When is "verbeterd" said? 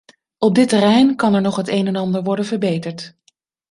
2.45-3.17